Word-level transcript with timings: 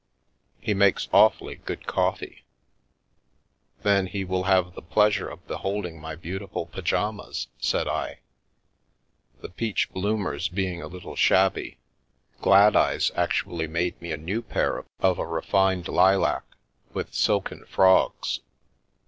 He 0.59 0.73
makes 0.73 1.07
awfully 1.13 1.57
good 1.57 1.85
coffee."" 1.85 2.43
Then 3.83 4.07
he 4.07 4.25
will 4.25 4.45
have 4.45 4.73
the 4.73 4.81
pleasure 4.81 5.29
of 5.29 5.45
beholding 5.47 6.01
my 6.01 6.15
beautiful 6.15 6.65
pyjamas," 6.65 7.49
said 7.59 7.87
I." 7.87 8.17
The 9.43 9.49
peach 9.49 9.91
bloomers 9.91 10.49
being 10.49 10.81
a 10.81 10.87
little 10.87 11.15
shabby, 11.15 11.77
Gladeyes 12.41 13.11
actually 13.15 13.67
made 13.67 14.01
me 14.01 14.11
a 14.11 14.17
new 14.17 14.41
pair 14.41 14.83
of 15.01 15.19
a 15.19 15.27
refined 15.27 15.87
lilac. 15.87 16.45
With 16.93 17.13
silken 17.13 17.63
frogs." 17.67 18.39